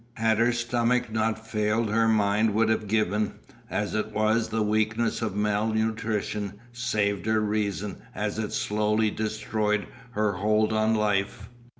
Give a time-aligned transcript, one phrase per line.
[0.15, 3.35] Had her stomach not failed her mind would have given,
[3.69, 10.31] as it was the weakness of malnutrition saved her reason as it slowly destroyed her
[10.31, 11.49] hold on life.